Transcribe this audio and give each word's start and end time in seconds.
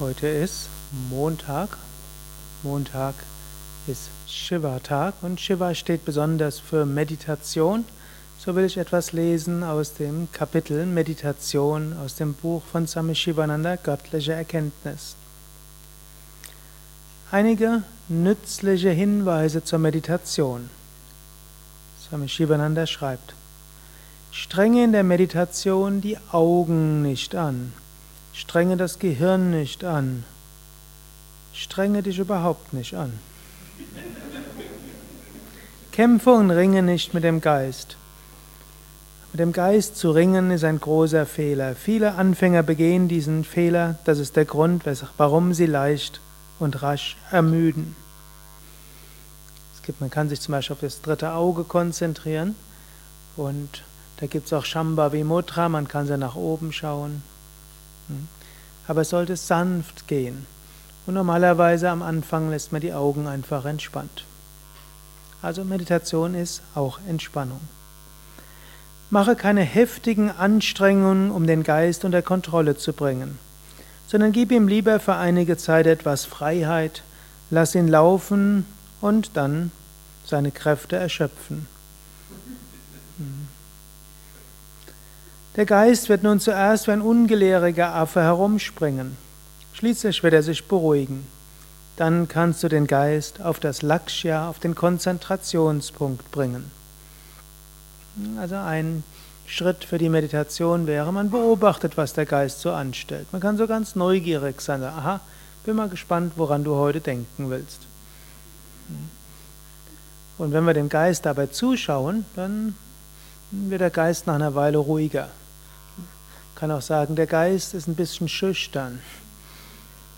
Heute 0.00 0.28
ist 0.28 0.70
Montag. 1.10 1.76
Montag 2.62 3.14
ist 3.86 4.08
Shiva-Tag 4.26 5.12
und 5.20 5.38
Shiva 5.38 5.74
steht 5.74 6.06
besonders 6.06 6.58
für 6.58 6.86
Meditation. 6.86 7.84
So 8.38 8.56
will 8.56 8.64
ich 8.64 8.78
etwas 8.78 9.12
lesen 9.12 9.62
aus 9.62 9.92
dem 9.92 10.32
Kapitel 10.32 10.86
Meditation 10.86 11.94
aus 12.02 12.14
dem 12.14 12.32
Buch 12.32 12.62
von 12.72 12.86
Swami 12.86 13.14
Shivananda, 13.14 13.76
Göttliche 13.76 14.32
Erkenntnis. 14.32 15.16
Einige 17.30 17.82
nützliche 18.08 18.92
Hinweise 18.92 19.64
zur 19.64 19.80
Meditation. 19.80 20.70
Swami 22.08 22.30
Shivananda 22.30 22.86
schreibt, 22.86 23.34
Strenge 24.32 24.82
in 24.82 24.92
der 24.92 25.04
Meditation 25.04 26.00
die 26.00 26.16
Augen 26.32 27.02
nicht 27.02 27.34
an. 27.34 27.74
Strenge 28.32 28.76
das 28.76 28.98
Gehirn 28.98 29.50
nicht 29.50 29.84
an. 29.84 30.24
Strenge 31.52 32.02
dich 32.02 32.18
überhaupt 32.18 32.72
nicht 32.72 32.94
an. 32.94 33.18
Kämpfe 35.92 36.30
und 36.30 36.50
ringe 36.50 36.82
nicht 36.82 37.12
mit 37.14 37.24
dem 37.24 37.40
Geist. 37.40 37.96
Mit 39.32 39.40
dem 39.40 39.52
Geist 39.52 39.96
zu 39.96 40.10
ringen 40.10 40.50
ist 40.50 40.64
ein 40.64 40.80
großer 40.80 41.26
Fehler. 41.26 41.74
Viele 41.74 42.14
Anfänger 42.14 42.62
begehen 42.62 43.06
diesen 43.08 43.44
Fehler. 43.44 43.98
Das 44.04 44.18
ist 44.18 44.36
der 44.36 44.44
Grund, 44.44 44.84
warum 45.16 45.54
sie 45.54 45.66
leicht 45.66 46.20
und 46.58 46.82
rasch 46.82 47.16
ermüden. 47.30 47.94
Es 49.74 49.82
gibt, 49.82 50.00
man 50.00 50.10
kann 50.10 50.28
sich 50.28 50.40
zum 50.40 50.52
Beispiel 50.52 50.74
auf 50.74 50.80
das 50.80 51.00
dritte 51.00 51.32
Auge 51.32 51.64
konzentrieren 51.64 52.54
und 53.36 53.82
da 54.18 54.26
gibt 54.26 54.46
es 54.46 54.52
auch 54.52 54.64
Shambhavi 54.64 55.24
Mudra, 55.24 55.68
man 55.68 55.88
kann 55.88 56.06
sehr 56.06 56.18
nach 56.18 56.36
oben 56.36 56.72
schauen. 56.72 57.22
Aber 58.86 59.02
es 59.02 59.10
sollte 59.10 59.36
sanft 59.36 60.08
gehen. 60.08 60.46
Und 61.06 61.14
normalerweise 61.14 61.90
am 61.90 62.02
Anfang 62.02 62.50
lässt 62.50 62.72
man 62.72 62.80
die 62.80 62.92
Augen 62.92 63.26
einfach 63.26 63.64
entspannt. 63.64 64.24
Also 65.42 65.64
Meditation 65.64 66.34
ist 66.34 66.62
auch 66.74 66.98
Entspannung. 67.08 67.60
Mache 69.08 69.34
keine 69.34 69.62
heftigen 69.62 70.30
Anstrengungen, 70.30 71.30
um 71.30 71.46
den 71.46 71.62
Geist 71.62 72.04
unter 72.04 72.22
Kontrolle 72.22 72.76
zu 72.76 72.92
bringen, 72.92 73.38
sondern 74.06 74.32
gib 74.32 74.52
ihm 74.52 74.68
lieber 74.68 75.00
für 75.00 75.16
einige 75.16 75.56
Zeit 75.56 75.86
etwas 75.86 76.24
Freiheit, 76.24 77.02
lass 77.50 77.74
ihn 77.74 77.88
laufen 77.88 78.66
und 79.00 79.36
dann 79.36 79.72
seine 80.24 80.52
Kräfte 80.52 80.96
erschöpfen. 80.96 81.66
Der 85.56 85.66
Geist 85.66 86.08
wird 86.08 86.22
nun 86.22 86.38
zuerst 86.38 86.86
wie 86.86 86.92
ein 86.92 87.00
ungelehriger 87.00 87.92
Affe 87.92 88.22
herumspringen. 88.22 89.16
Schließlich 89.72 90.22
wird 90.22 90.32
er 90.32 90.44
sich 90.44 90.68
beruhigen. 90.68 91.26
Dann 91.96 92.28
kannst 92.28 92.62
du 92.62 92.68
den 92.68 92.86
Geist 92.86 93.42
auf 93.42 93.58
das 93.58 93.82
Lakshya, 93.82 94.48
auf 94.48 94.60
den 94.60 94.76
Konzentrationspunkt 94.76 96.30
bringen. 96.30 96.70
Also 98.38 98.54
ein 98.54 99.02
Schritt 99.44 99.82
für 99.82 99.98
die 99.98 100.08
Meditation 100.08 100.86
wäre, 100.86 101.12
man 101.12 101.30
beobachtet, 101.30 101.96
was 101.96 102.12
der 102.12 102.26
Geist 102.26 102.60
so 102.60 102.70
anstellt. 102.70 103.26
Man 103.32 103.40
kann 103.40 103.56
so 103.56 103.66
ganz 103.66 103.96
neugierig 103.96 104.60
sein. 104.60 104.84
Aha, 104.84 105.20
bin 105.64 105.74
mal 105.74 105.88
gespannt, 105.88 106.34
woran 106.36 106.62
du 106.62 106.76
heute 106.76 107.00
denken 107.00 107.50
willst. 107.50 107.80
Und 110.38 110.52
wenn 110.52 110.64
wir 110.64 110.74
dem 110.74 110.88
Geist 110.88 111.26
dabei 111.26 111.48
zuschauen, 111.48 112.24
dann 112.36 112.76
wird 113.50 113.80
der 113.80 113.90
Geist 113.90 114.28
nach 114.28 114.36
einer 114.36 114.54
Weile 114.54 114.78
ruhiger 114.78 115.28
kann 116.60 116.70
auch 116.70 116.82
sagen, 116.82 117.16
der 117.16 117.26
Geist 117.26 117.72
ist 117.72 117.88
ein 117.88 117.94
bisschen 117.94 118.28
schüchtern. 118.28 118.98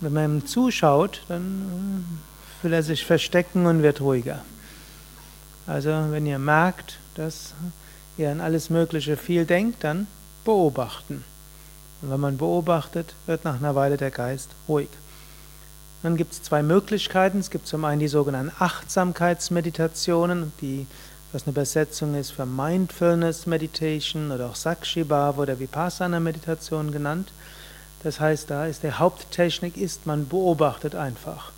Wenn 0.00 0.14
man 0.14 0.24
ihm 0.24 0.46
zuschaut, 0.46 1.20
dann 1.28 2.06
äh, 2.62 2.64
will 2.64 2.72
er 2.72 2.82
sich 2.82 3.04
verstecken 3.04 3.66
und 3.66 3.82
wird 3.82 4.00
ruhiger. 4.00 4.40
Also 5.66 5.90
wenn 5.90 6.24
ihr 6.24 6.38
merkt, 6.38 6.98
dass 7.14 7.52
ihr 8.16 8.30
an 8.30 8.40
alles 8.40 8.70
Mögliche 8.70 9.18
viel 9.18 9.44
denkt, 9.44 9.84
dann 9.84 10.06
beobachten. 10.46 11.24
Und 12.00 12.10
wenn 12.10 12.20
man 12.20 12.38
beobachtet, 12.38 13.14
wird 13.26 13.44
nach 13.44 13.56
einer 13.56 13.74
Weile 13.74 13.98
der 13.98 14.10
Geist 14.10 14.48
ruhig. 14.66 14.88
Dann 16.02 16.16
gibt 16.16 16.32
es 16.32 16.42
zwei 16.42 16.62
Möglichkeiten. 16.62 17.38
Es 17.38 17.50
gibt 17.50 17.66
zum 17.66 17.84
einen 17.84 18.00
die 18.00 18.08
sogenannten 18.08 18.52
Achtsamkeitsmeditationen, 18.58 20.54
die 20.62 20.86
was 21.32 21.44
eine 21.44 21.52
Übersetzung 21.52 22.14
ist 22.14 22.32
für 22.32 22.46
Mindfulness 22.46 23.46
Meditation 23.46 24.32
oder 24.32 24.46
auch 24.46 24.56
Sakshi 24.56 25.04
Bhava 25.04 25.42
oder 25.42 25.60
Vipassana 25.60 26.18
Meditation 26.18 26.90
genannt. 26.90 27.30
Das 28.02 28.18
heißt, 28.18 28.50
da 28.50 28.66
ist 28.66 28.82
die 28.82 28.92
Haupttechnik 28.92 29.76
ist, 29.76 30.06
man 30.06 30.26
beobachtet 30.28 30.94
einfach. 30.94 31.52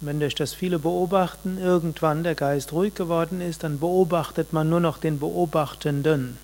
wenn 0.00 0.20
durch 0.20 0.34
das 0.34 0.52
viele 0.52 0.78
Beobachten 0.78 1.56
irgendwann 1.58 2.24
der 2.24 2.34
Geist 2.34 2.72
ruhig 2.72 2.94
geworden 2.94 3.40
ist, 3.40 3.62
dann 3.62 3.78
beobachtet 3.78 4.52
man 4.52 4.68
nur 4.68 4.80
noch 4.80 4.98
den 4.98 5.18
Beobachtenden. 5.18 6.36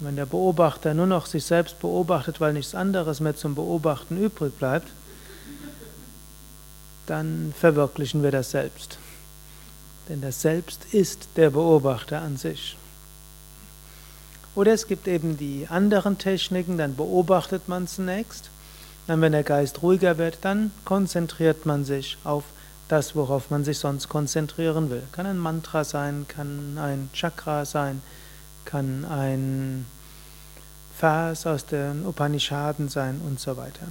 Wenn 0.00 0.16
der 0.16 0.26
Beobachter 0.26 0.92
nur 0.92 1.06
noch 1.06 1.26
sich 1.26 1.44
selbst 1.44 1.78
beobachtet, 1.78 2.40
weil 2.40 2.54
nichts 2.54 2.74
anderes 2.74 3.20
mehr 3.20 3.36
zum 3.36 3.54
Beobachten 3.54 4.16
übrig 4.16 4.52
bleibt, 4.58 4.88
dann 7.06 7.54
verwirklichen 7.56 8.24
wir 8.24 8.32
das 8.32 8.50
selbst. 8.50 8.98
Denn 10.08 10.20
das 10.20 10.42
Selbst 10.42 10.92
ist 10.92 11.28
der 11.36 11.50
Beobachter 11.50 12.20
an 12.20 12.36
sich. 12.36 12.76
Oder 14.54 14.72
es 14.72 14.86
gibt 14.86 15.08
eben 15.08 15.38
die 15.38 15.66
anderen 15.68 16.18
Techniken, 16.18 16.76
dann 16.76 16.96
beobachtet 16.96 17.68
man 17.68 17.86
zunächst. 17.86 18.50
Dann, 19.06 19.20
wenn 19.20 19.32
der 19.32 19.42
Geist 19.42 19.82
ruhiger 19.82 20.18
wird, 20.18 20.38
dann 20.42 20.70
konzentriert 20.84 21.66
man 21.66 21.84
sich 21.84 22.18
auf 22.24 22.44
das, 22.88 23.16
worauf 23.16 23.50
man 23.50 23.64
sich 23.64 23.78
sonst 23.78 24.08
konzentrieren 24.08 24.90
will. 24.90 25.02
Kann 25.12 25.26
ein 25.26 25.38
Mantra 25.38 25.84
sein, 25.84 26.26
kann 26.28 26.76
ein 26.78 27.08
Chakra 27.14 27.64
sein, 27.64 28.02
kann 28.64 29.04
ein 29.06 29.86
Vers 30.98 31.46
aus 31.46 31.64
den 31.64 32.04
Upanishaden 32.04 32.88
sein 32.88 33.20
und 33.26 33.40
so 33.40 33.56
weiter. 33.56 33.86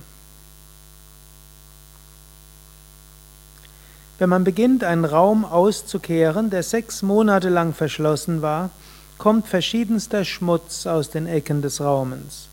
Wenn 4.22 4.30
man 4.30 4.44
beginnt, 4.44 4.84
einen 4.84 5.04
Raum 5.04 5.46
auszukehren, 5.46 6.52
der 6.52 6.62
sechs 6.62 7.02
Monate 7.02 7.50
lang 7.50 7.74
verschlossen 7.74 8.44
war, 8.44 8.70
kommt 9.18 9.48
verschiedenster 9.48 10.26
Schmutz 10.26 10.86
aus 10.86 11.10
den 11.10 11.26
Ecken 11.26 11.64
des 11.64 11.82
Raumes. 11.82 12.48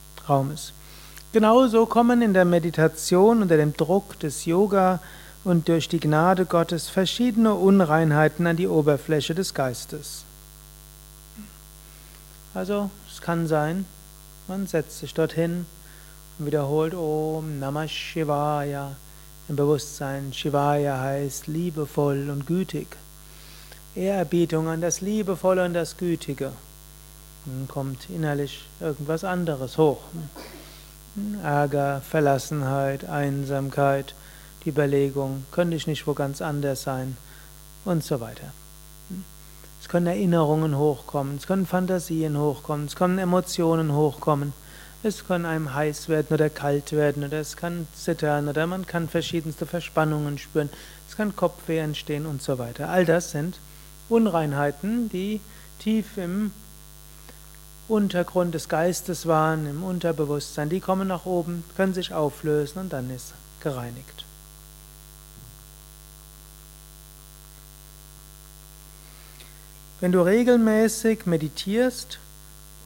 Genauso 1.34 1.84
kommen 1.84 2.22
in 2.22 2.32
der 2.32 2.46
Meditation 2.46 3.42
unter 3.42 3.58
dem 3.58 3.76
Druck 3.76 4.18
des 4.20 4.46
Yoga 4.46 5.00
und 5.44 5.68
durch 5.68 5.90
die 5.90 6.00
Gnade 6.00 6.46
Gottes 6.46 6.88
verschiedene 6.88 7.52
Unreinheiten 7.52 8.46
an 8.46 8.56
die 8.56 8.66
Oberfläche 8.66 9.34
des 9.34 9.52
Geistes. 9.52 10.24
Also, 12.54 12.88
es 13.12 13.20
kann 13.20 13.46
sein, 13.46 13.84
man 14.46 14.66
setzt 14.66 15.00
sich 15.00 15.12
dorthin 15.12 15.66
und 16.38 16.46
wiederholt 16.46 16.94
Om 16.94 17.58
Namah 17.58 17.88
Shivaya 17.88 18.92
im 19.48 19.56
Bewusstsein. 19.56 20.32
Shivaya 20.32 21.00
heißt 21.00 21.46
liebevoll 21.46 22.30
und 22.30 22.46
gütig. 22.46 22.88
Ehrerbietung 23.94 24.68
an 24.68 24.80
das 24.80 25.00
Liebevolle 25.00 25.64
und 25.64 25.74
das 25.74 25.96
Gütige. 25.96 26.52
Dann 27.46 27.66
kommt 27.68 28.10
innerlich 28.10 28.68
irgendwas 28.80 29.24
anderes 29.24 29.78
hoch. 29.78 30.00
Ärger, 31.42 32.00
Verlassenheit, 32.08 33.08
Einsamkeit, 33.08 34.14
die 34.64 34.70
Überlegung, 34.70 35.44
könnte 35.50 35.76
ich 35.76 35.86
nicht 35.86 36.06
wo 36.06 36.14
ganz 36.14 36.40
anders 36.42 36.82
sein 36.82 37.16
und 37.84 38.04
so 38.04 38.20
weiter. 38.20 38.52
Es 39.80 39.88
können 39.88 40.06
Erinnerungen 40.06 40.76
hochkommen, 40.76 41.36
es 41.36 41.46
können 41.46 41.66
Fantasien 41.66 42.38
hochkommen, 42.38 42.86
es 42.86 42.96
können 42.96 43.18
Emotionen 43.18 43.92
hochkommen. 43.92 44.52
Es 45.02 45.26
kann 45.26 45.46
einem 45.46 45.74
heiß 45.74 46.08
werden 46.08 46.34
oder 46.34 46.50
kalt 46.50 46.92
werden 46.92 47.22
oder 47.22 47.38
es 47.38 47.56
kann 47.56 47.86
zittern 47.94 48.48
oder 48.48 48.66
man 48.66 48.84
kann 48.84 49.08
verschiedenste 49.08 49.64
Verspannungen 49.64 50.38
spüren. 50.38 50.70
Es 51.08 51.16
kann 51.16 51.36
Kopfweh 51.36 51.78
entstehen 51.78 52.26
und 52.26 52.42
so 52.42 52.58
weiter. 52.58 52.88
All 52.88 53.04
das 53.04 53.30
sind 53.30 53.60
Unreinheiten, 54.08 55.08
die 55.08 55.40
tief 55.78 56.16
im 56.16 56.50
Untergrund 57.86 58.54
des 58.54 58.68
Geistes 58.68 59.26
waren, 59.26 59.66
im 59.66 59.84
Unterbewusstsein. 59.84 60.68
Die 60.68 60.80
kommen 60.80 61.06
nach 61.06 61.26
oben, 61.26 61.62
können 61.76 61.94
sich 61.94 62.12
auflösen 62.12 62.80
und 62.80 62.92
dann 62.92 63.08
ist 63.10 63.34
gereinigt. 63.60 64.24
Wenn 70.00 70.12
du 70.12 70.20
regelmäßig 70.20 71.26
meditierst, 71.26 72.18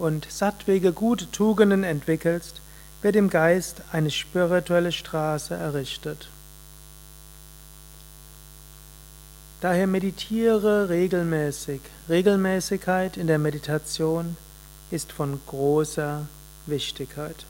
und 0.03 0.27
sattwege 0.29 0.93
gute 0.93 1.31
Tugenden 1.31 1.85
entwickelst, 1.85 2.61
wird 3.03 3.15
im 3.15 3.31
Geist 3.31 3.83
eine 3.93 4.11
spirituelle 4.11 4.91
Straße 4.91 5.55
errichtet. 5.55 6.29
Daher 9.61 9.87
meditiere 9.87 10.89
regelmäßig. 10.89 11.81
Regelmäßigkeit 12.09 13.17
in 13.17 13.29
der 13.29 13.39
Meditation 13.39 14.37
ist 14.91 15.13
von 15.13 15.41
großer 15.47 16.27
Wichtigkeit. 16.67 17.47